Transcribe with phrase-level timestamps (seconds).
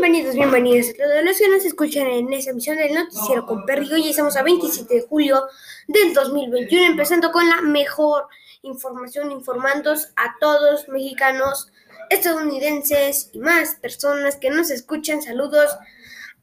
[0.00, 3.92] Bienvenidos, bienvenidos a todos los que nos escuchan en esta emisión del Noticiero con Perry.
[3.92, 5.42] Hoy estamos a 27 de julio
[5.88, 8.26] del 2021, empezando con la mejor
[8.62, 11.70] información, informando a todos mexicanos,
[12.08, 15.20] estadounidenses y más personas que nos escuchan.
[15.20, 15.70] Saludos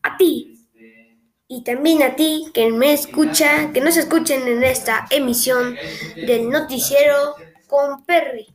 [0.04, 0.64] a ti
[1.48, 5.76] y también a ti que me escucha, que nos escuchen en esta emisión
[6.16, 7.34] del Noticiero
[7.66, 8.54] con Perry.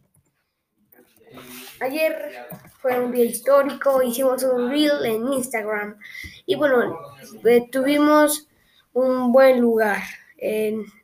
[1.80, 2.46] Ayer
[2.82, 5.96] fue un día histórico, hicimos un reel en Instagram
[6.44, 6.98] y bueno,
[7.44, 8.48] eh, tuvimos
[8.92, 10.02] un buen lugar,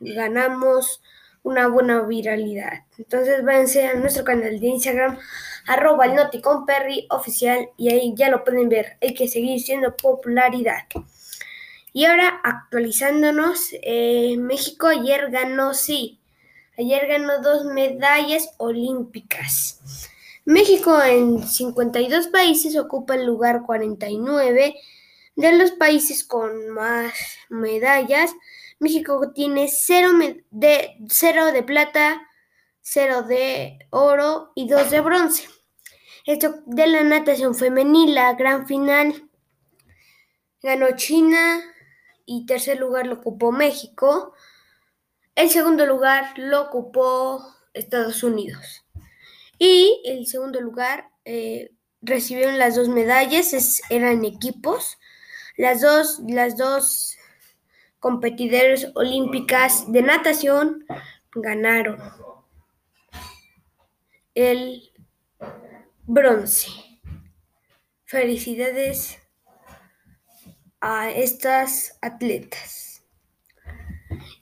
[0.01, 1.01] ganamos
[1.41, 2.83] una buena viralidad.
[2.97, 5.17] Entonces váyanse a nuestro canal de Instagram,
[5.67, 6.17] arroba el
[7.77, 10.83] y ahí ya lo pueden ver, hay que seguir siendo popularidad.
[11.93, 16.19] Y ahora actualizándonos, eh, México ayer ganó, sí,
[16.77, 19.79] ayer ganó dos medallas olímpicas.
[20.49, 24.75] México en 52 países ocupa el lugar 49
[25.35, 27.13] de los países con más
[27.49, 28.33] medallas.
[28.79, 30.09] México tiene 0
[30.49, 30.95] de,
[31.53, 32.27] de plata,
[32.81, 35.47] 0 de oro y 2 de bronce.
[36.25, 39.29] Esto de la natación femenil, la gran final
[40.63, 41.61] ganó China
[42.25, 44.33] y tercer lugar lo ocupó México.
[45.35, 48.88] El segundo lugar lo ocupó Estados Unidos.
[49.59, 51.71] Y el segundo lugar eh,
[52.01, 54.97] recibieron las dos medallas, eran equipos.
[55.57, 57.17] Las dos, las dos
[57.99, 60.85] competidores olímpicas de natación
[61.35, 61.99] ganaron
[64.33, 64.93] el
[66.03, 66.69] bronce.
[68.05, 69.19] Felicidades
[70.79, 73.03] a estas atletas.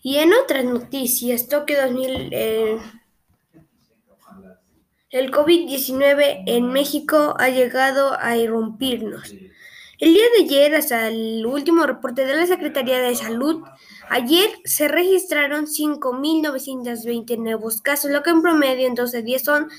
[0.03, 2.97] Y en otras noticias, Tokio 2000...
[5.09, 9.33] El COVID-19 en México ha llegado a irrumpirnos.
[9.99, 13.63] El día de ayer, hasta el último reporte de la Secretaría de Salud,
[14.09, 19.69] ayer se registraron 5.920 nuevos casos, lo que en promedio en 12 días son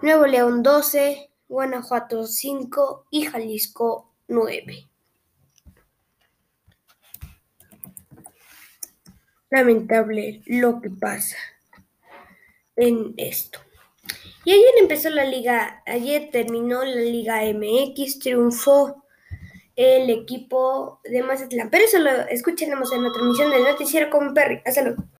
[0.00, 4.88] Nuevo León 12, Guanajuato 5 y Jalisco 9.
[9.50, 11.36] Lamentable lo que pasa
[12.76, 13.60] en esto.
[14.44, 19.04] Y ayer empezó la liga, ayer terminó la liga MX, triunfó
[19.76, 21.70] el equipo de Mazatlán.
[21.70, 24.62] Pero eso lo escucharemos en la transmisión del noticiero con Perry.
[24.64, 24.94] Hasta.